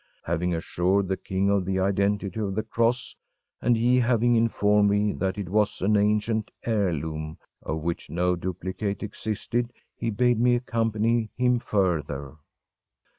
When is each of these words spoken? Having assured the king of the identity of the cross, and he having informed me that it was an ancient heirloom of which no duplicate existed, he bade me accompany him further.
Having 0.23 0.55
assured 0.55 1.07
the 1.07 1.15
king 1.15 1.51
of 1.51 1.63
the 1.63 1.79
identity 1.79 2.39
of 2.39 2.55
the 2.55 2.63
cross, 2.63 3.15
and 3.61 3.77
he 3.77 3.99
having 3.99 4.35
informed 4.35 4.89
me 4.89 5.13
that 5.13 5.37
it 5.37 5.47
was 5.47 5.79
an 5.83 5.95
ancient 5.95 6.49
heirloom 6.65 7.37
of 7.61 7.81
which 7.83 8.09
no 8.09 8.35
duplicate 8.35 9.03
existed, 9.03 9.71
he 9.95 10.09
bade 10.09 10.39
me 10.39 10.55
accompany 10.55 11.29
him 11.37 11.59
further. 11.59 12.35